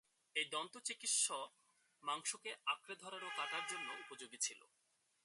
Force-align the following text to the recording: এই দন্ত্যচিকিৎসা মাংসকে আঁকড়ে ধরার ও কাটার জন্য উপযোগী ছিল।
এই 0.35 0.45
দন্ত্যচিকিৎসা 0.51 1.39
মাংসকে 2.03 2.51
আঁকড়ে 2.65 2.95
ধরার 2.95 3.23
ও 3.23 3.29
কাটার 3.37 3.63
জন্য 3.71 3.87
উপযোগী 4.01 4.37
ছিল। 4.37 4.61